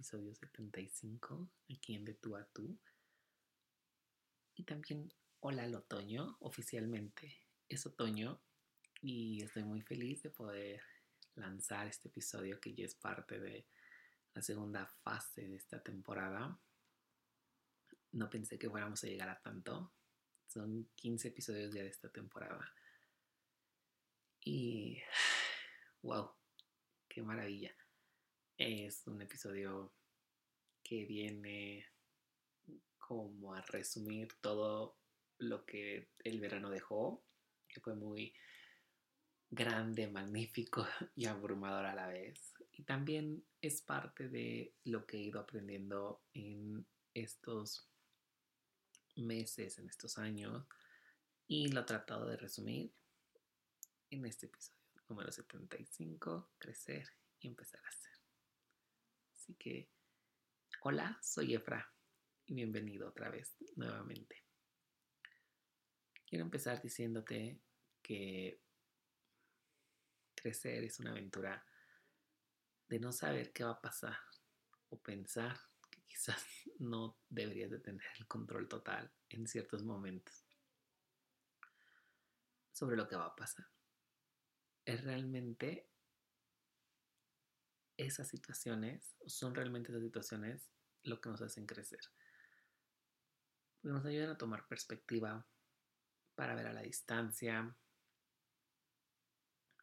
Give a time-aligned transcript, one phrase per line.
[0.00, 2.78] episodio 75, aquí en De Tú a Tú.
[4.54, 8.42] Y también hola al otoño, oficialmente es otoño
[9.00, 10.82] y estoy muy feliz de poder
[11.36, 13.66] lanzar este episodio que ya es parte de
[14.34, 16.60] la segunda fase de esta temporada.
[18.12, 19.92] No pensé que fuéramos a llegar a tanto.
[20.48, 22.74] Son 15 episodios ya de esta temporada.
[24.40, 25.00] Y
[26.02, 26.32] wow,
[27.08, 27.74] qué maravilla.
[28.58, 29.94] Es un episodio
[30.82, 31.86] que viene
[32.98, 34.98] como a resumir todo
[35.38, 37.24] lo que el verano dejó,
[37.70, 38.34] que fue muy
[39.50, 42.54] grande, magnífico y abrumador a la vez.
[42.72, 47.88] Y también es parte de lo que he ido aprendiendo en estos
[49.16, 50.66] meses, en estos años,
[51.46, 52.92] y lo he tratado de resumir
[54.10, 57.08] en este episodio número 75, crecer
[57.40, 58.12] y empezar a hacer.
[59.34, 59.90] Así que,
[60.82, 61.92] hola, soy Efra
[62.46, 64.49] y bienvenido otra vez nuevamente.
[66.30, 67.60] Quiero empezar diciéndote
[68.00, 68.62] que
[70.36, 71.66] crecer es una aventura
[72.86, 74.16] de no saber qué va a pasar
[74.90, 75.58] o pensar
[75.90, 76.40] que quizás
[76.78, 80.46] no deberías de tener el control total en ciertos momentos
[82.70, 83.66] sobre lo que va a pasar.
[84.84, 85.90] Es realmente
[87.96, 90.70] esas situaciones, son realmente esas situaciones
[91.02, 92.00] lo que nos hacen crecer.
[93.82, 95.44] Nos ayudan a tomar perspectiva
[96.40, 97.76] para ver a la distancia.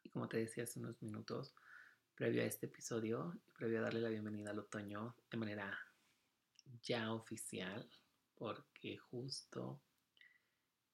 [0.02, 1.54] Y como te decía hace unos minutos,
[2.16, 5.78] previo a este episodio, previo a darle la bienvenida al otoño de manera
[6.82, 7.88] ya oficial,
[8.34, 9.80] porque justo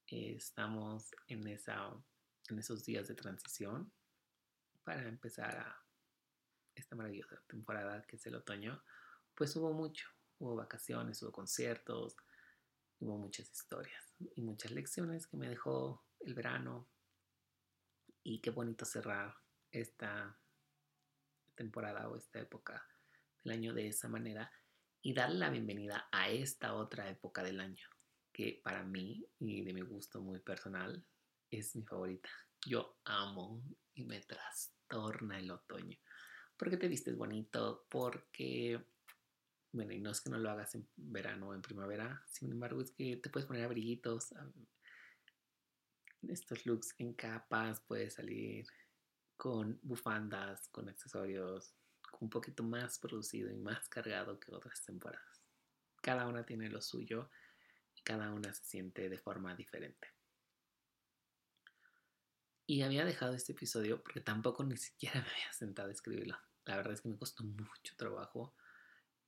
[0.06, 1.96] estamos en, esa,
[2.50, 3.90] en esos días de transición
[4.82, 5.82] para empezar a
[6.74, 8.84] esta maravillosa temporada que es el otoño,
[9.34, 10.06] pues hubo mucho.
[10.40, 12.18] Hubo vacaciones, hubo conciertos,
[13.00, 16.88] hubo muchas historias y muchas lecciones que me dejó el verano.
[18.22, 19.34] Y qué bonito cerrar
[19.70, 20.38] esta
[21.54, 22.86] temporada o esta época
[23.42, 24.50] del año de esa manera
[25.02, 27.86] y darle la bienvenida a esta otra época del año,
[28.32, 31.04] que para mí y de mi gusto muy personal
[31.50, 32.30] es mi favorita.
[32.66, 33.62] Yo amo
[33.92, 35.98] y me trastorna el otoño
[36.56, 38.84] porque te vistes bonito, porque,
[39.74, 42.80] bueno, y no es que no lo hagas en verano o en primavera, sin embargo
[42.80, 44.32] es que te puedes poner abriguitos,
[46.28, 48.66] estos looks en capas, puedes salir
[49.36, 51.74] con bufandas, con accesorios,
[52.20, 55.42] un poquito más producido y más cargado que otras temporadas.
[56.00, 57.28] Cada una tiene lo suyo
[57.96, 60.08] y cada una se siente de forma diferente.
[62.66, 66.38] Y había dejado este episodio porque tampoco ni siquiera me había sentado a escribirlo.
[66.64, 68.54] La verdad es que me costó mucho trabajo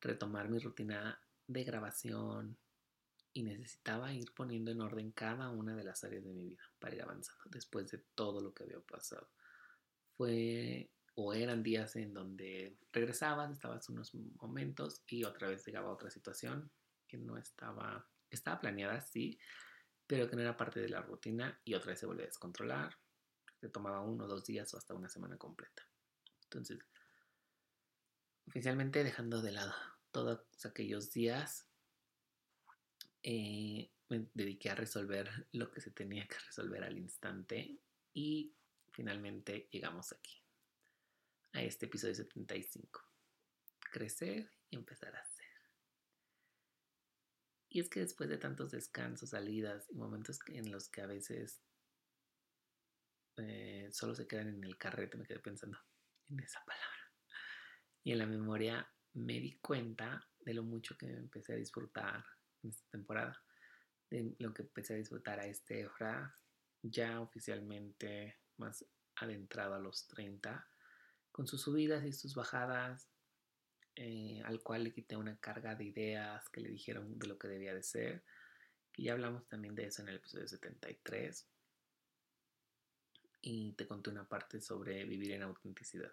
[0.01, 2.59] retomar mi rutina de grabación
[3.33, 6.95] y necesitaba ir poniendo en orden cada una de las áreas de mi vida para
[6.95, 9.29] ir avanzando después de todo lo que había pasado.
[10.17, 16.11] Fue o eran días en donde regresabas, estabas unos momentos y otra vez llegaba otra
[16.11, 16.71] situación
[17.09, 19.39] que no estaba, estaba planeada, sí,
[20.07, 22.97] pero que no era parte de la rutina y otra vez se volvía a descontrolar
[23.61, 25.83] te tomaba uno, dos días o hasta una semana completa.
[26.45, 26.79] Entonces,
[28.47, 29.75] oficialmente dejando de lado
[30.11, 31.69] todos aquellos días,
[33.23, 37.79] eh, me dediqué a resolver lo que se tenía que resolver al instante
[38.15, 38.55] y
[38.93, 40.43] finalmente llegamos aquí,
[41.53, 43.03] a este episodio 75.
[43.93, 45.47] Crecer y empezar a hacer.
[47.69, 51.61] Y es que después de tantos descansos, salidas y momentos en los que a veces
[53.37, 55.79] eh, solo se quedan en el carrete, me quedé pensando
[56.31, 57.06] en esa palabra.
[58.07, 62.25] Y en la memoria me di cuenta de lo mucho que empecé a disfrutar
[62.63, 63.43] en esta temporada,
[64.09, 66.33] de lo que empecé a disfrutar a este Efra,
[66.83, 68.87] ya oficialmente más
[69.17, 70.69] adentrado a los 30,
[71.33, 73.09] con sus subidas y sus bajadas,
[73.97, 77.49] eh, al cual le quité una carga de ideas que le dijeron de lo que
[77.49, 78.23] debía de ser,
[78.93, 81.45] que ya hablamos también de eso en el episodio 73
[83.43, 86.13] y te conté una parte sobre vivir en autenticidad.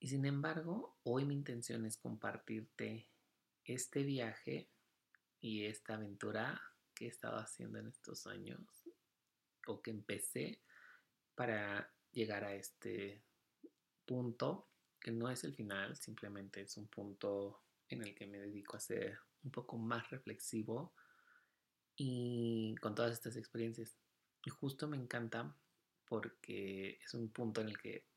[0.00, 3.06] Y sin embargo, hoy mi intención es compartirte
[3.64, 4.70] este viaje
[5.40, 6.60] y esta aventura
[6.94, 8.66] que he estado haciendo en estos años
[9.66, 10.62] o que empecé
[11.34, 13.22] para llegar a este
[14.06, 18.76] punto que no es el final, simplemente es un punto en el que me dedico
[18.76, 20.94] a ser un poco más reflexivo
[21.96, 23.96] y con todas estas experiencias.
[24.44, 25.54] Y justo me encanta
[26.06, 28.09] porque es un punto en el que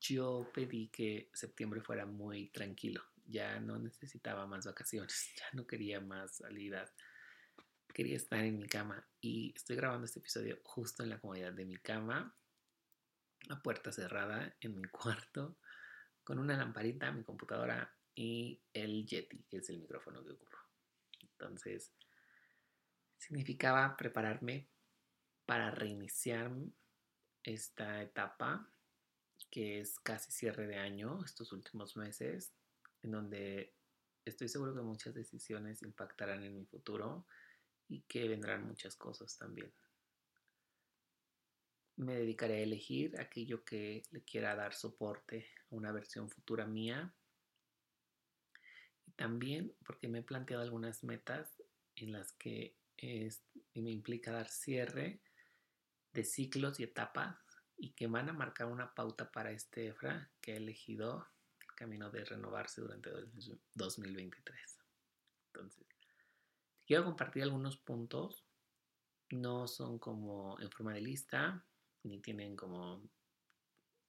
[0.00, 3.02] yo pedí que septiembre fuera muy tranquilo.
[3.26, 6.92] Ya no necesitaba más vacaciones, ya no quería más salidas.
[7.92, 11.64] Quería estar en mi cama y estoy grabando este episodio justo en la comodidad de
[11.64, 12.36] mi cama,
[13.48, 15.58] a puerta cerrada en mi cuarto,
[16.22, 20.56] con una lamparita, mi computadora y el Yeti, que es el micrófono que ocupo.
[21.20, 21.92] Entonces,
[23.18, 24.68] significaba prepararme
[25.46, 26.52] para reiniciar
[27.42, 28.70] esta etapa
[29.50, 32.52] que es casi cierre de año, estos últimos meses,
[33.02, 33.74] en donde
[34.24, 37.26] estoy seguro que muchas decisiones impactarán en mi futuro
[37.88, 39.72] y que vendrán muchas cosas también.
[41.96, 47.14] Me dedicaré a elegir aquello que le quiera dar soporte a una versión futura mía.
[49.06, 51.62] Y también porque me he planteado algunas metas
[51.96, 52.76] en las que
[53.74, 55.20] me implica dar cierre
[56.12, 57.49] de ciclos y etapas
[57.80, 61.26] y que van a marcar una pauta para este EFRA que he elegido
[61.60, 63.30] el camino de renovarse durante el
[63.74, 64.78] 2023.
[65.46, 65.86] Entonces,
[66.86, 68.44] quiero compartir algunos puntos.
[69.30, 71.64] No son como en forma de lista,
[72.02, 73.02] ni tienen como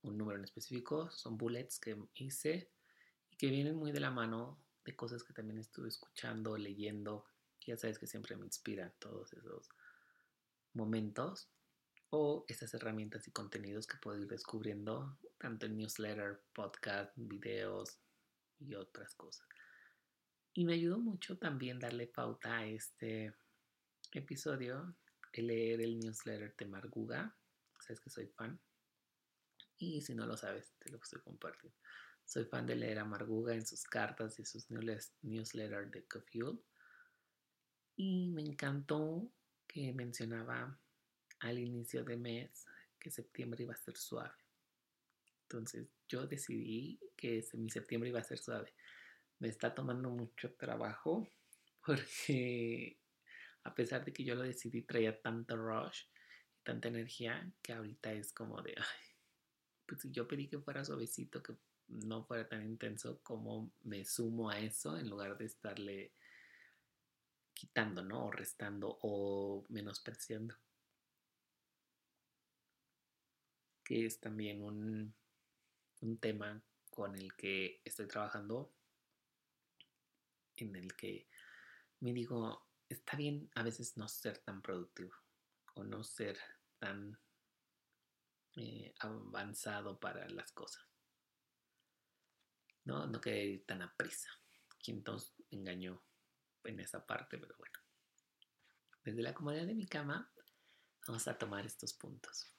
[0.01, 1.09] un número en específico.
[1.09, 2.69] Son bullets que hice
[3.29, 7.25] y que vienen muy de la mano de cosas que también estuve escuchando, leyendo.
[7.65, 9.69] Ya sabes que siempre me inspiran todos esos
[10.73, 11.49] momentos
[12.11, 17.97] o esas herramientas y contenidos que puedo ir descubriendo tanto en newsletter, podcast, videos
[18.59, 19.47] y otras cosas.
[20.53, 23.33] Y me ayudó mucho también darle pauta a este
[24.11, 24.93] episodio,
[25.33, 27.33] leer el newsletter de Marguga.
[27.79, 28.59] Sabes que soy fan.
[29.77, 31.77] Y si no lo sabes, te lo estoy compartiendo.
[32.25, 36.59] Soy fan de leer a Marguga en sus cartas y sus newsletters de Cofuel.
[37.95, 39.31] Y me encantó
[39.65, 40.77] que mencionaba
[41.41, 42.65] al inicio de mes
[42.99, 44.33] que septiembre iba a ser suave.
[45.43, 48.73] Entonces yo decidí que mi septiembre iba a ser suave.
[49.39, 51.27] Me está tomando mucho trabajo
[51.85, 52.97] porque
[53.63, 56.03] a pesar de que yo lo decidí traía tanto rush
[56.57, 59.15] y tanta energía que ahorita es como de, ay,
[59.85, 61.55] pues yo pedí que fuera suavecito, que
[61.87, 66.13] no fuera tan intenso, como me sumo a eso en lugar de estarle
[67.53, 68.27] quitando, ¿no?
[68.27, 70.55] O restando o menospreciando.
[73.91, 75.13] Que es también un,
[76.21, 78.73] tema con el que estoy trabajando,
[80.55, 81.27] en el que
[81.99, 85.13] me digo, está bien a veces no ser tan productivo
[85.75, 86.39] o no ser
[86.79, 87.19] tan
[88.55, 90.85] eh, avanzado para las cosas.
[92.85, 94.29] No, no querer ir tan a prisa.
[95.05, 96.01] Nos engañó
[96.63, 97.77] en esa parte, pero bueno.
[99.03, 100.31] Desde la comodidad de mi cama,
[101.05, 102.53] vamos a tomar estos puntos.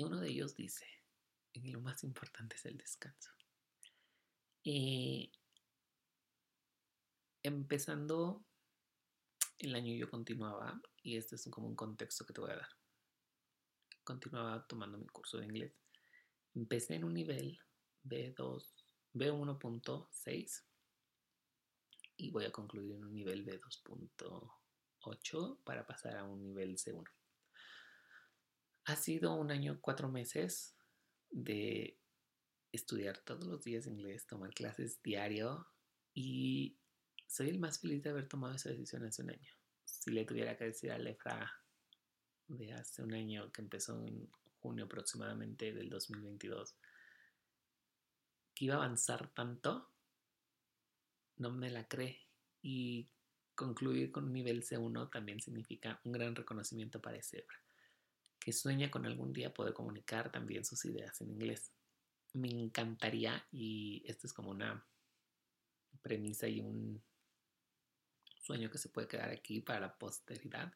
[0.00, 0.86] Y uno de ellos dice,
[1.52, 3.32] lo más importante es el descanso.
[4.62, 5.30] Y
[7.42, 8.46] empezando
[9.58, 12.70] el año yo continuaba, y este es como un contexto que te voy a dar.
[14.02, 15.78] Continuaba tomando mi curso de inglés.
[16.54, 17.60] Empecé en un nivel
[18.02, 18.72] B2,
[19.12, 20.64] B1.6
[22.16, 27.19] y voy a concluir en un nivel B2.8 para pasar a un nivel C1.
[28.84, 30.74] Ha sido un año, cuatro meses
[31.30, 31.98] de
[32.72, 35.66] estudiar todos los días inglés, tomar clases diario
[36.14, 36.76] y
[37.26, 39.52] soy el más feliz de haber tomado esa decisión hace un año.
[39.84, 41.52] Si le tuviera que decir a Lefra
[42.48, 44.28] de hace un año que empezó en
[44.60, 46.74] junio aproximadamente del 2022
[48.54, 49.90] que iba a avanzar tanto,
[51.36, 52.20] no me la cree.
[52.62, 53.08] Y
[53.54, 57.46] concluir con un nivel C1 también significa un gran reconocimiento para ese
[58.40, 61.70] que sueña con algún día poder comunicar también sus ideas en inglés.
[62.32, 64.84] Me encantaría, y esto es como una
[66.02, 67.02] premisa y un
[68.40, 70.72] sueño que se puede quedar aquí para la posteridad,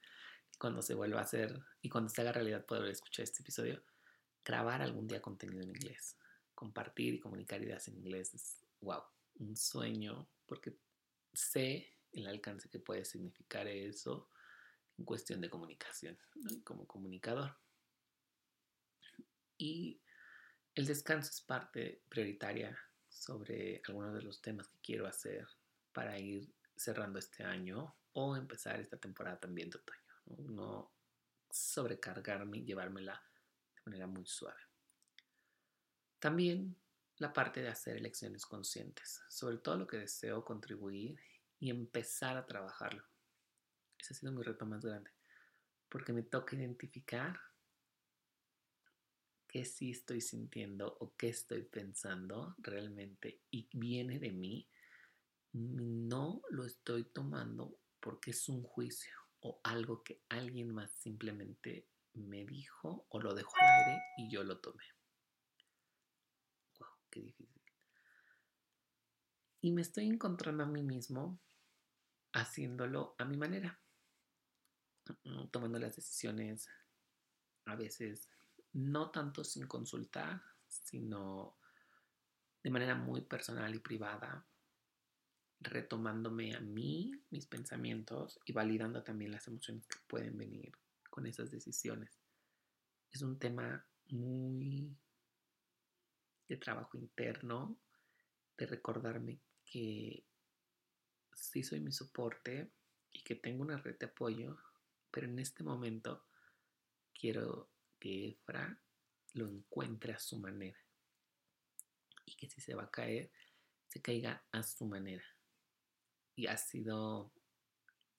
[0.58, 3.82] cuando se vuelva a hacer y cuando se haga realidad poder escuchar este episodio,
[4.44, 6.16] grabar algún día contenido en inglés,
[6.54, 9.02] compartir y comunicar ideas en inglés es, wow,
[9.36, 10.76] un sueño, porque
[11.32, 14.28] sé el alcance que puede significar eso
[14.98, 16.18] en cuestión de comunicación,
[16.64, 17.56] como comunicador.
[19.58, 20.00] Y
[20.74, 22.76] el descanso es parte prioritaria
[23.08, 25.46] sobre algunos de los temas que quiero hacer
[25.92, 30.50] para ir cerrando este año o empezar esta temporada también de otoño.
[30.50, 30.92] No,
[31.50, 33.22] sobrecargarme y llevármela
[33.76, 34.60] de manera muy suave.
[36.18, 36.76] También
[37.18, 41.18] la parte de hacer elecciones conscientes, sobre todo lo que deseo contribuir
[41.60, 43.04] y empezar a trabajarlo.
[44.04, 45.10] Ese ha sido mi reto más grande,
[45.88, 47.40] porque me toca identificar
[49.48, 54.68] qué sí estoy sintiendo o qué estoy pensando realmente y viene de mí,
[55.54, 62.44] no lo estoy tomando porque es un juicio o algo que alguien más simplemente me
[62.44, 64.84] dijo o lo dejó al aire y yo lo tomé.
[66.78, 67.62] Wow, qué difícil.
[69.62, 71.40] Y me estoy encontrando a mí mismo
[72.34, 73.80] haciéndolo a mi manera,
[75.50, 76.68] tomando las decisiones
[77.66, 78.28] a veces
[78.72, 81.56] no tanto sin consultar, sino
[82.62, 84.44] de manera muy personal y privada,
[85.60, 90.72] retomándome a mí, mis pensamientos y validando también las emociones que pueden venir
[91.10, 92.10] con esas decisiones.
[93.10, 94.90] Es un tema muy
[96.48, 97.76] de trabajo interno,
[98.58, 100.24] de recordarme que
[101.32, 102.70] sí soy mi soporte
[103.12, 104.58] y que tengo una red de apoyo,
[105.14, 106.26] pero en este momento
[107.14, 108.76] quiero que Efra
[109.34, 110.76] lo encuentre a su manera.
[112.26, 113.30] Y que si se va a caer,
[113.86, 115.24] se caiga a su manera.
[116.34, 117.32] Y ha sido,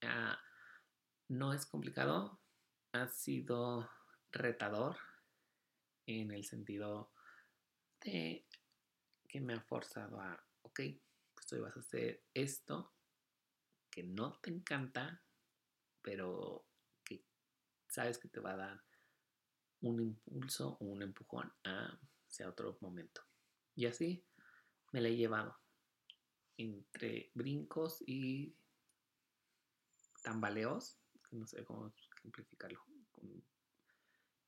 [0.04, 0.40] ah,
[1.28, 2.40] no es complicado,
[2.94, 3.90] ha sido
[4.32, 4.96] retador
[6.06, 7.12] en el sentido
[8.06, 8.48] de
[9.28, 10.80] que me ha forzado a, ok,
[11.34, 12.94] pues hoy vas a hacer esto
[13.92, 15.22] que no te encanta,
[16.02, 16.66] pero
[17.96, 18.84] sabes que te va a dar
[19.82, 23.22] un impulso o un empujón hacia otro momento.
[23.76, 24.26] Y así
[24.92, 25.58] me la he llevado
[26.58, 28.56] entre brincos y
[30.24, 30.98] tambaleos,
[31.32, 32.84] no sé cómo simplificarlo,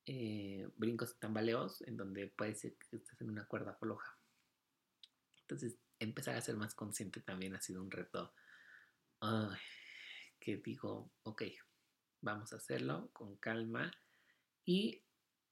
[0.06, 4.18] eh, brincos y tambaleos en donde ser que estés en una cuerda floja.
[5.42, 8.34] Entonces, empezar a ser más consciente también ha sido un reto
[10.40, 11.44] que digo, ok,
[12.28, 13.92] vamos a hacerlo con calma
[14.66, 15.04] y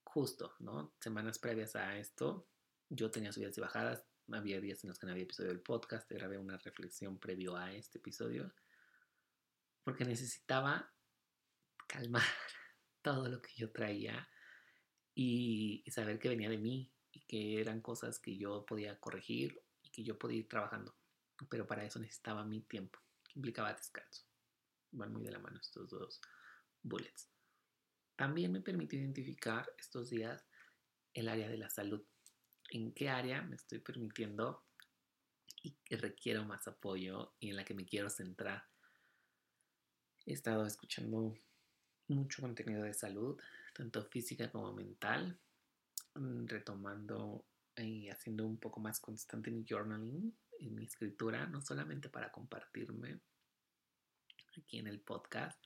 [0.04, 0.94] justo, ¿no?
[1.00, 2.50] Semanas previas a esto,
[2.90, 6.10] yo tenía subidas y bajadas, había días en los que no había episodio del podcast,
[6.12, 8.54] grabé una reflexión previo a este episodio,
[9.84, 10.94] porque necesitaba
[11.88, 12.24] calmar
[13.02, 14.28] todo lo que yo traía
[15.14, 19.92] y, saber que venía de mí y que eran cosas que yo podía corregir y
[19.92, 20.94] que yo podía ir trabajando.
[21.50, 23.00] Pero para eso necesitaba mi tiempo,
[23.34, 24.26] implicaba descanso.
[24.92, 26.22] Van muy de la mano estos dos
[26.86, 27.30] bullets.
[28.16, 30.46] También me permitió identificar estos días
[31.14, 32.06] el área de la salud
[32.70, 34.64] en qué área me estoy permitiendo
[35.64, 38.66] y que requiero más apoyo y en la que me quiero centrar.
[40.26, 41.38] He estado escuchando
[42.08, 43.40] mucho contenido de salud,
[43.74, 45.40] tanto física como mental,
[46.16, 47.46] mm, retomando
[47.78, 53.20] y haciendo un poco más constante mi journaling, en mi escritura, no solamente para compartirme
[54.58, 55.62] aquí en el podcast,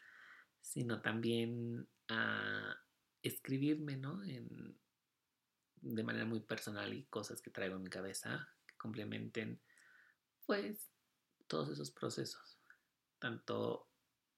[0.62, 2.75] sino también a
[3.22, 4.22] escribirme, ¿no?
[5.82, 9.62] De manera muy personal y cosas que traigo en mi cabeza que complementen
[10.46, 10.89] pues
[11.48, 12.60] todos esos procesos,
[13.20, 13.88] tanto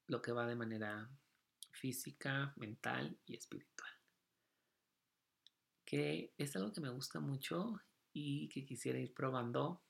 [0.07, 1.09] lo que va de manera
[1.71, 3.91] física, mental y espiritual.
[5.85, 7.81] Que es algo que me gusta mucho
[8.13, 9.83] y que quisiera ir probando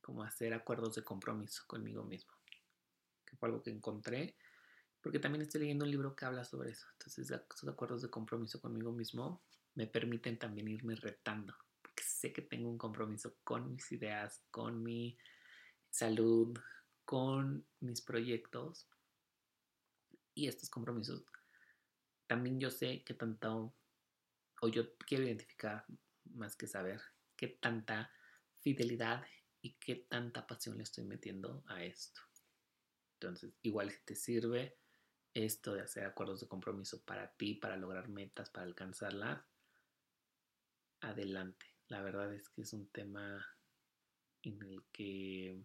[0.00, 2.32] como hacer acuerdos de compromiso conmigo mismo.
[3.24, 4.36] Que fue algo que encontré,
[5.02, 6.86] porque también estoy leyendo un libro que habla sobre eso.
[6.92, 9.42] Entonces, esos acuerdos de compromiso conmigo mismo
[9.74, 14.82] me permiten también irme retando, porque sé que tengo un compromiso con mis ideas, con
[14.82, 15.16] mi
[15.90, 16.56] salud,
[17.04, 18.88] con mis proyectos.
[20.34, 21.24] Y estos compromisos
[22.26, 23.74] también yo sé que tanto,
[24.60, 25.84] o yo quiero identificar
[26.34, 27.00] más que saber,
[27.36, 28.12] qué tanta
[28.60, 29.24] fidelidad
[29.62, 32.20] y qué tanta pasión le estoy metiendo a esto.
[33.14, 34.79] Entonces, igual si te sirve
[35.34, 39.44] esto de hacer acuerdos de compromiso para ti, para lograr metas, para alcanzarlas,
[41.00, 41.66] adelante.
[41.88, 43.46] La verdad es que es un tema
[44.42, 45.62] en el que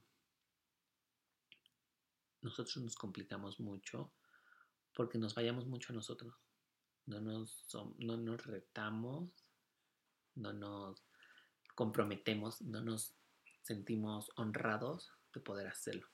[2.41, 4.13] nosotros nos complicamos mucho
[4.93, 6.33] porque nos vayamos mucho a nosotros.
[7.05, 7.67] No nos,
[7.99, 9.31] no nos retamos,
[10.35, 11.05] no nos
[11.75, 13.15] comprometemos, no nos
[13.61, 16.07] sentimos honrados de poder hacerlo.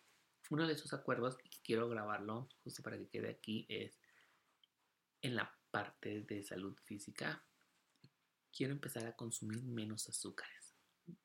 [0.51, 3.97] Uno de esos acuerdos, y quiero grabarlo justo para que quede aquí, es
[5.21, 7.43] en la parte de salud física
[8.51, 10.75] quiero empezar a consumir menos azúcares.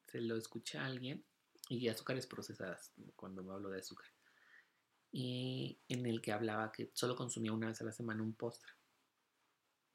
[0.07, 1.25] Se lo escuché a alguien,
[1.69, 4.07] y azúcares procesadas, cuando me hablo de azúcar,
[5.11, 8.71] y en el que hablaba que solo consumía una vez a la semana un postre.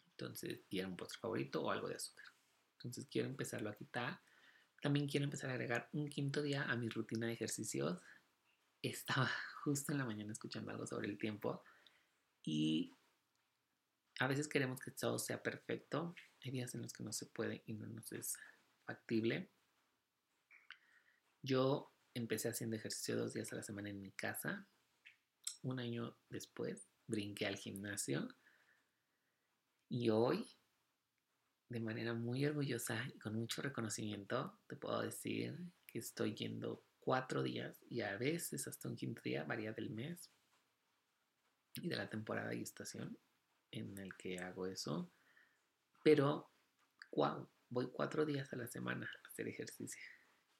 [0.10, 2.26] Entonces, y era un postre favorito o algo de azúcar.
[2.74, 4.22] Entonces quiero empezarlo a quitar.
[4.82, 8.02] También quiero empezar a agregar un quinto día a mi rutina de ejercicios.
[8.82, 9.30] Estaba
[9.64, 11.64] justo en la mañana escuchando algo sobre el tiempo
[12.44, 12.94] y
[14.20, 16.16] a veces queremos que todo sea perfecto.
[16.44, 18.38] Hay días en los que no se puede y no nos es
[18.86, 19.52] factible.
[21.42, 24.68] Yo empecé haciendo ejercicio dos días a la semana en mi casa.
[25.64, 28.28] Un año después brinqué al gimnasio.
[29.90, 30.48] Y hoy,
[31.70, 37.43] de manera muy orgullosa y con mucho reconocimiento, te puedo decir que estoy yendo cuatro
[37.43, 40.31] días y a veces hasta un quinto día, varía del mes
[41.75, 43.17] y de la temporada y estación
[43.72, 45.12] en el que hago eso.
[46.03, 46.51] Pero,
[47.12, 50.01] wow, voy cuatro días a la semana a hacer ejercicio.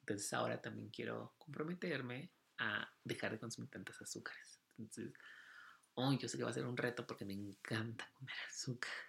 [0.02, 4.62] Entonces ahora también quiero comprometerme a dejar de consumir tantas azúcares.
[4.78, 5.14] Entonces,
[5.94, 8.92] hoy yo sé que va a ser un reto porque me encanta comer azúcar.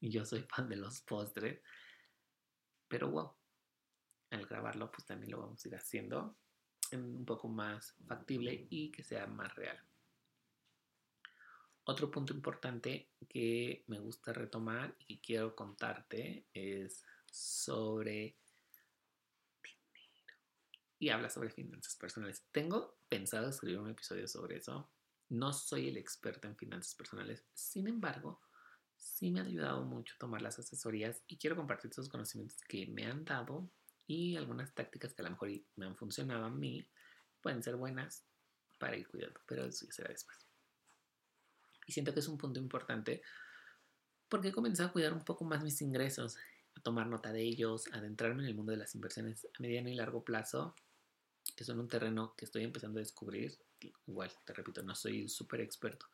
[0.00, 1.62] Y yo soy fan de los postres.
[2.88, 3.34] Pero wow,
[4.34, 6.36] al grabarlo pues también lo vamos a ir haciendo
[6.92, 9.78] un poco más factible y que sea más real.
[11.86, 18.38] Otro punto importante que me gusta retomar y que quiero contarte es sobre
[19.62, 20.34] dinero.
[20.98, 22.46] Y habla sobre finanzas personales.
[22.52, 24.90] Tengo pensado escribir un episodio sobre eso.
[25.28, 27.44] No soy el experto en finanzas personales.
[27.52, 28.40] Sin embargo,
[28.96, 33.04] sí me ha ayudado mucho tomar las asesorías y quiero compartir esos conocimientos que me
[33.04, 33.70] han dado
[34.06, 36.86] y algunas tácticas que a lo mejor me han funcionado a mí.
[37.40, 38.24] Pueden ser buenas
[38.78, 40.38] para ir cuidando, pero eso ya será después.
[41.86, 43.22] Y siento que es un punto importante
[44.28, 46.36] porque he comenzado a cuidar un poco más mis ingresos,
[46.76, 49.88] a tomar nota de ellos, a adentrarme en el mundo de las inversiones a mediano
[49.90, 50.74] y largo plazo,
[51.56, 53.58] que son un terreno que estoy empezando a descubrir.
[54.06, 56.06] Igual, te repito, no soy súper experto.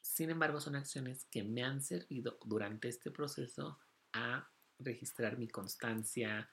[0.00, 3.78] Sin embargo, son acciones que me han servido durante este proceso
[4.12, 6.48] a registrar mi constancia,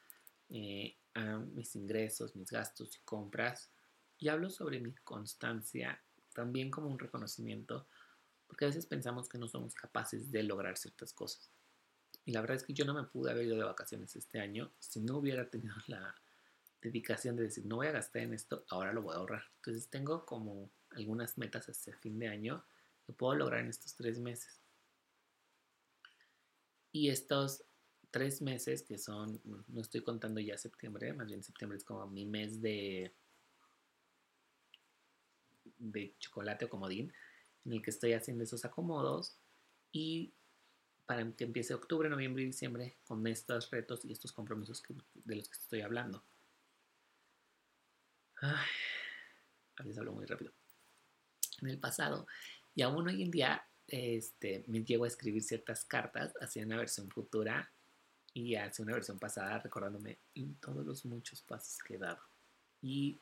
[0.50, 3.70] eh, a mis ingresos, mis gastos y compras.
[4.18, 6.02] Y hablo sobre mi constancia
[6.34, 7.88] también como un reconocimiento
[8.48, 11.50] porque a veces pensamos que no somos capaces de lograr ciertas cosas.
[12.26, 14.72] Y la verdad es que yo no me pude haber ido de vacaciones este año
[14.80, 16.16] si no hubiera tenido la
[16.82, 19.44] dedicación de decir, no voy a gastar en esto, ahora lo voy a ahorrar.
[19.58, 22.64] Entonces tengo como algunas metas hacia fin de año
[23.06, 24.60] que puedo lograr en estos tres meses.
[26.92, 27.64] Y estos
[28.16, 32.26] tres meses que son, no estoy contando ya septiembre, más bien septiembre es como mi
[32.26, 33.14] mes de,
[35.78, 37.12] de chocolate o comodín,
[37.66, 39.36] en el que estoy haciendo esos acomodos
[39.92, 40.32] y
[41.06, 44.82] para que empiece octubre, noviembre y diciembre con estos retos y estos compromisos
[45.14, 46.24] de los que estoy hablando.
[48.40, 48.66] Ay,
[49.76, 50.54] a veces hablo muy rápido.
[51.62, 52.28] En el pasado
[52.76, 57.10] y aún hoy en día este, me llego a escribir ciertas cartas hacia una versión
[57.12, 57.75] futura
[58.36, 60.18] y hacia una versión pasada recordándome
[60.60, 62.20] todos los muchos pasos que he dado.
[62.82, 63.18] Y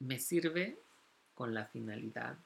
[0.00, 0.78] me sirve
[1.34, 2.36] con la finalidad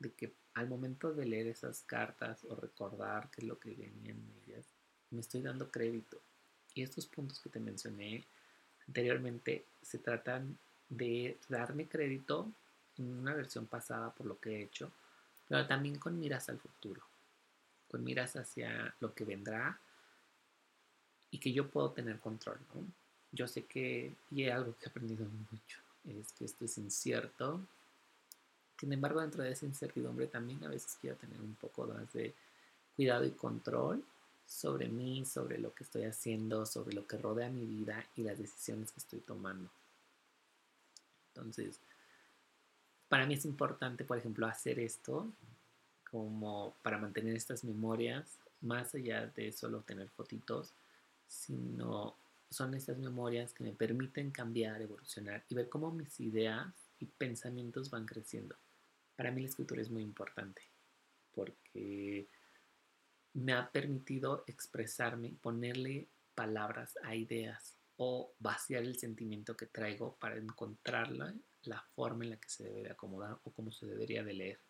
[0.00, 4.10] de que al momento de leer esas cartas o recordar qué es lo que venía
[4.10, 4.66] en ellas,
[5.10, 6.18] me estoy dando crédito.
[6.74, 8.24] Y estos puntos que te mencioné
[8.88, 12.50] anteriormente se tratan de darme crédito
[12.98, 14.90] en una versión pasada por lo que he hecho,
[15.48, 17.02] pero también con miras al futuro,
[17.88, 19.78] con miras hacia lo que vendrá
[21.30, 22.58] y que yo puedo tener control.
[23.32, 27.60] Yo sé que, y es algo que he aprendido mucho, es que esto es incierto,
[28.78, 32.34] sin embargo, dentro de esa incertidumbre también a veces quiero tener un poco más de
[32.94, 34.04] cuidado y control
[34.46, 38.38] sobre mí, sobre lo que estoy haciendo, sobre lo que rodea mi vida y las
[38.38, 39.70] decisiones que estoy tomando.
[41.34, 41.78] Entonces,
[43.08, 45.26] para mí es importante, por ejemplo, hacer esto
[46.10, 50.72] como para mantener estas memorias, más allá de solo tener fotitos,
[51.26, 52.16] sino
[52.50, 57.90] son estas memorias que me permiten cambiar, evolucionar y ver cómo mis ideas y pensamientos
[57.90, 58.56] van creciendo.
[59.16, 60.62] Para mí la escritura es muy importante
[61.34, 62.28] porque
[63.34, 70.36] me ha permitido expresarme, ponerle palabras a ideas o vaciar el sentimiento que traigo para
[70.36, 74.34] encontrarla la forma en la que se debe de acomodar o cómo se debería de
[74.34, 74.60] leer,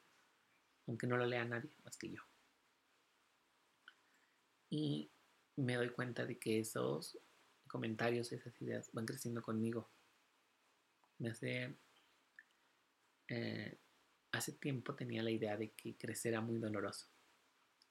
[0.86, 2.22] aunque no lo lea nadie más que yo.
[4.70, 5.10] Y
[5.56, 7.18] me doy cuenta de que esos
[7.66, 9.90] comentarios, esas ideas van creciendo conmigo.
[11.18, 11.76] Me hace
[13.28, 13.78] eh,
[14.32, 17.08] hace tiempo tenía la idea de que crecer era muy doloroso.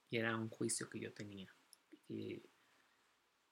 [0.09, 1.53] Y era un juicio que yo tenía.
[2.07, 2.41] Y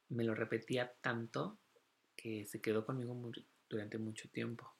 [0.10, 1.60] me lo repetía tanto
[2.16, 3.32] que se quedó conmigo
[3.70, 4.72] durante mucho tiempo.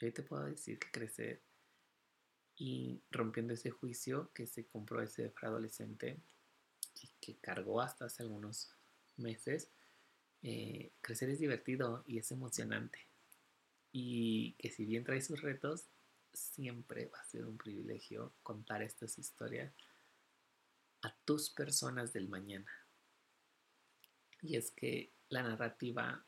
[0.00, 1.42] Hoy te puedo decir que crecer
[2.56, 6.20] y rompiendo ese juicio que se compró ese adolescente
[7.20, 8.70] que cargó hasta hace algunos
[9.16, 9.70] meses,
[10.42, 12.98] eh, crecer es divertido y es emocionante.
[13.92, 15.86] Y que si bien trae sus retos,
[16.32, 19.72] siempre va a ser un privilegio contar estas historias
[21.02, 22.70] a tus personas del mañana.
[24.42, 26.24] Y es que la narrativa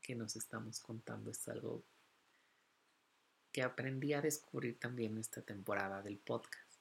[0.00, 1.84] que nos estamos contando es algo
[3.52, 6.72] que aprendí a descubrir también esta temporada del podcast.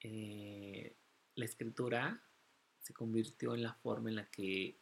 [0.00, 0.96] Eh,
[1.34, 2.22] la escritura
[2.80, 4.78] se convirtió en la forma en la que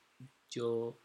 [0.49, 1.01] yo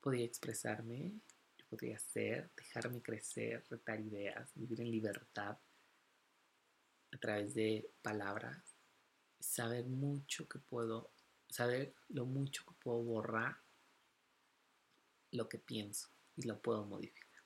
[0.00, 1.20] podía expresarme,
[1.56, 5.58] yo podía ser, dejarme crecer, retar ideas, vivir en libertad
[7.12, 8.76] a través de palabras,
[9.40, 11.10] saber mucho que puedo,
[11.48, 13.64] saber lo mucho que puedo borrar
[15.34, 17.42] lo que pienso y lo puedo modificar.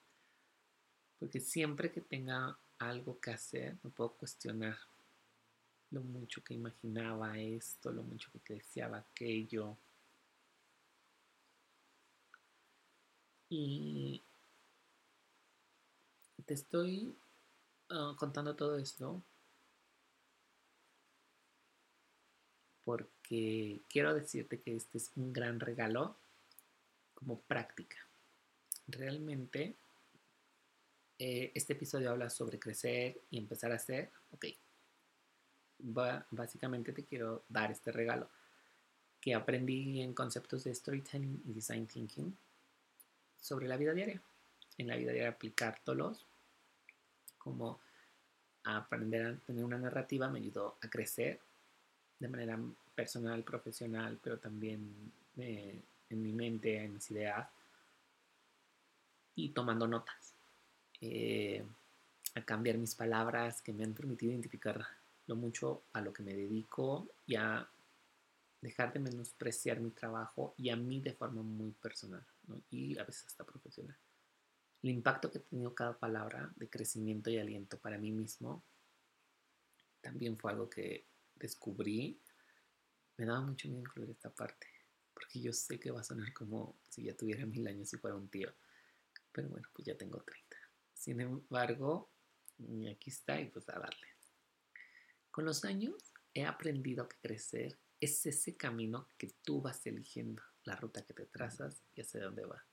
[1.18, 4.78] Porque siempre que tenga algo que hacer, me puedo cuestionar
[5.90, 9.76] lo mucho que imaginaba esto, lo mucho que deseaba aquello.
[13.50, 14.22] Y
[16.44, 17.16] te estoy
[17.90, 19.22] ah, contando todo esto
[22.84, 26.16] porque quiero decirte que este es un gran regalo
[27.14, 27.98] como práctica.
[28.86, 29.76] Realmente
[31.18, 34.10] eh, este episodio habla sobre crecer y empezar a hacer.
[34.30, 34.46] Ok,
[35.78, 38.28] básicamente te quiero dar este regalo
[39.20, 42.36] que aprendí en conceptos de storytelling y design thinking
[43.40, 44.20] sobre la vida diaria.
[44.76, 46.24] En la vida diaria aplicártelos
[47.38, 47.80] como
[48.64, 51.40] aprender a tener una narrativa me ayudó a crecer
[52.18, 52.58] de manera
[52.94, 57.48] personal, profesional, pero también eh, en mi mente, en mis ideas
[59.34, 60.34] y tomando notas.
[61.00, 61.64] Eh,
[62.34, 64.84] a cambiar mis palabras que me han permitido identificar
[65.28, 67.68] lo mucho a lo que me dedico y a
[68.60, 72.26] dejar de menospreciar mi trabajo y a mí de forma muy personal
[72.70, 73.96] y a veces hasta profesional.
[74.82, 78.64] El impacto que ha tenido cada palabra de crecimiento y aliento para mí mismo
[80.00, 82.18] también fue algo que descubrí.
[83.16, 84.66] Me daba mucho miedo incluir esta parte,
[85.12, 88.16] porque yo sé que va a sonar como si ya tuviera mil años y fuera
[88.16, 88.52] un tío.
[89.32, 90.56] Pero bueno, pues ya tengo 30.
[90.94, 92.08] Sin embargo,
[92.90, 94.17] aquí está y pues a darle.
[95.38, 95.94] Con los años
[96.34, 101.26] he aprendido que crecer es ese camino que tú vas eligiendo, la ruta que te
[101.26, 102.64] trazas y hacia dónde vas.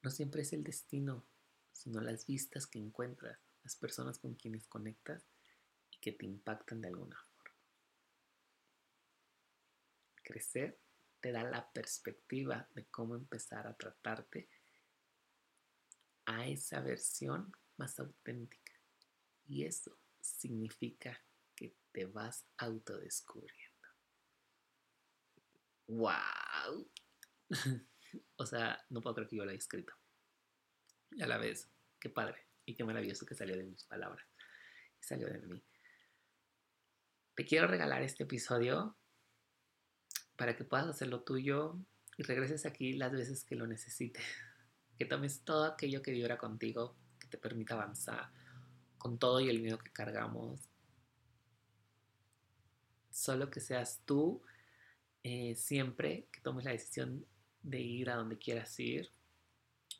[0.00, 1.26] No siempre es el destino,
[1.72, 5.24] sino las vistas que encuentras, las personas con quienes conectas
[5.90, 7.56] y que te impactan de alguna forma.
[10.22, 10.78] Crecer
[11.20, 14.48] te da la perspectiva de cómo empezar a tratarte
[16.26, 18.72] a esa versión más auténtica.
[19.44, 21.20] Y eso significa
[21.94, 23.88] te vas autodescubriendo.
[25.86, 26.90] ¡Wow!
[28.36, 29.94] o sea, no puedo creer que yo lo haya escrito.
[31.12, 34.26] Y a la vez, qué padre y qué maravilloso que salió de mis palabras.
[34.98, 35.62] Salió de mí.
[37.36, 38.96] Te quiero regalar este episodio
[40.36, 41.78] para que puedas hacer lo tuyo
[42.16, 44.22] y regreses aquí las veces que lo necesites.
[44.96, 48.30] Que tomes todo aquello que vibra contigo, que te permita avanzar
[48.96, 50.68] con todo y el miedo que cargamos,
[53.14, 54.42] solo que seas tú
[55.22, 57.24] eh, siempre que tomes la decisión
[57.62, 59.10] de ir a donde quieras ir,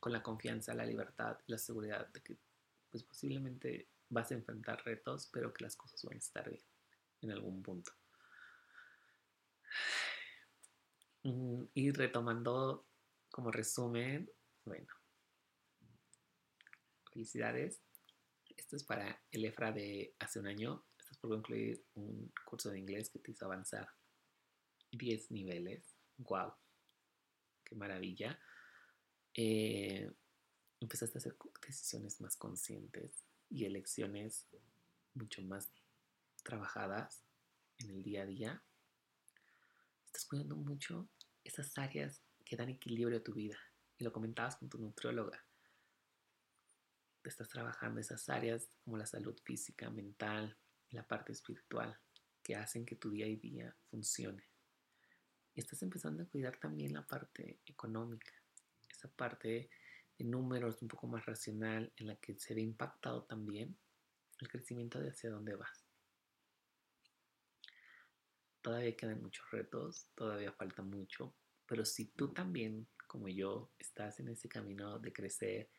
[0.00, 2.36] con la confianza, la libertad, la seguridad de que
[2.90, 6.62] pues posiblemente vas a enfrentar retos, pero que las cosas van a estar bien
[7.22, 7.92] en algún punto.
[11.22, 12.84] Mm, y retomando
[13.30, 14.30] como resumen,
[14.64, 14.92] bueno,
[17.12, 17.80] felicidades.
[18.56, 20.84] Esto es para el EFRA de hace un año
[21.24, 23.88] por concluir un curso de inglés que te hizo avanzar
[24.92, 25.96] 10 niveles.
[26.18, 26.52] ¡Wow!
[27.64, 28.38] ¡Qué maravilla!
[29.32, 30.12] Eh,
[30.80, 34.46] empezaste a hacer decisiones más conscientes y elecciones
[35.14, 35.72] mucho más
[36.42, 37.24] trabajadas
[37.78, 38.62] en el día a día.
[40.04, 41.08] Estás cuidando mucho
[41.42, 43.58] esas áreas que dan equilibrio a tu vida.
[43.96, 45.42] Y lo comentabas con tu nutrióloga.
[47.22, 50.58] Te estás trabajando esas áreas como la salud física, mental,
[50.94, 51.98] la parte espiritual
[52.42, 54.44] que hacen que tu día a día funcione.
[55.54, 58.32] Y estás empezando a cuidar también la parte económica,
[58.90, 59.70] esa parte
[60.18, 63.76] de números un poco más racional en la que se ve impactado también
[64.40, 65.84] el crecimiento de hacia dónde vas.
[68.62, 71.34] Todavía quedan muchos retos, todavía falta mucho,
[71.66, 75.70] pero si tú también, como yo, estás en ese camino de crecer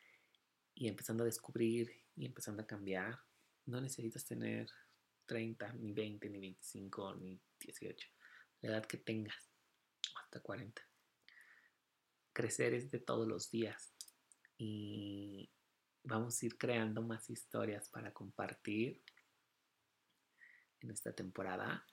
[0.74, 3.20] y empezando a descubrir y empezando a cambiar,
[3.66, 4.70] no necesitas tener
[5.26, 8.08] 30, ni 20, ni 25, ni 18.
[8.62, 9.52] La edad que tengas,
[10.22, 10.82] hasta 40.
[12.34, 13.94] Crecer es de todos los días
[14.58, 15.50] y
[16.04, 19.02] vamos a ir creando más historias para compartir
[20.82, 21.86] en esta temporada,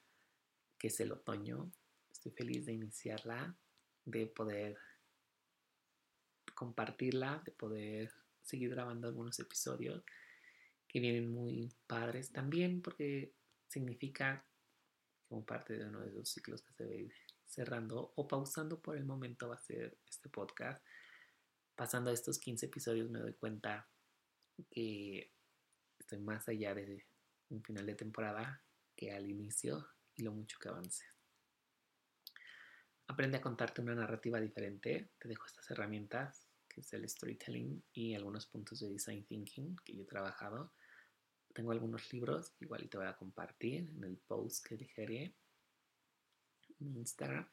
[0.79, 1.73] que es el otoño.
[2.13, 3.57] Estoy feliz de iniciarla,
[4.05, 4.77] de poder
[6.55, 10.05] compartirla, de poder seguir grabando algunos episodios
[10.93, 13.35] que vienen muy padres también porque
[13.67, 14.47] significa
[15.27, 17.13] como parte de uno de esos ciclos que se ve
[17.47, 20.85] cerrando o pausando por el momento va a ser este podcast.
[21.75, 23.89] Pasando estos 15 episodios me doy cuenta
[24.71, 25.33] que
[25.99, 27.07] estoy más allá de
[27.49, 28.63] un final de temporada
[28.95, 31.05] que al inicio y lo mucho que avance.
[33.07, 35.13] Aprende a contarte una narrativa diferente.
[35.19, 39.97] Te dejo estas herramientas, que es el storytelling y algunos puntos de design thinking que
[39.97, 40.73] yo he trabajado.
[41.53, 45.35] Tengo algunos libros, igual te voy a compartir en el post que dejaré
[46.81, 47.49] en Instagram.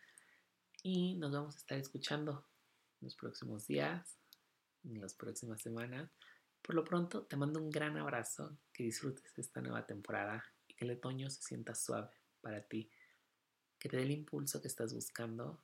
[0.84, 2.48] Y nos vamos a estar escuchando
[3.02, 4.18] en los próximos días,
[4.84, 6.10] en las próximas semanas.
[6.62, 10.86] Por lo pronto, te mando un gran abrazo, que disfrutes esta nueva temporada y que
[10.86, 12.90] el otoño se sienta suave para ti,
[13.78, 15.62] que te dé el impulso que estás buscando.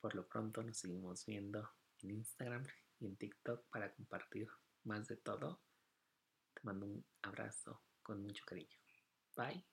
[0.00, 1.68] Por lo pronto, nos seguimos viendo
[2.02, 2.64] en Instagram
[3.00, 4.48] y en TikTok para compartir
[4.84, 5.60] más de todo.
[6.58, 8.76] Te mando un abrazo con mucho cariño.
[9.36, 9.64] Bye.